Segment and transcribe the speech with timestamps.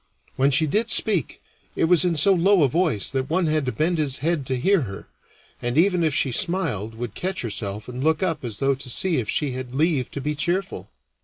[0.35, 1.43] When she did speak,
[1.75, 4.59] it was in so low a voice that one had to bend his head to
[4.59, 5.07] hear her,
[5.61, 9.17] and even if she smiled would catch herself and look up as though to see
[9.17, 10.89] if she had leave to be cheerful.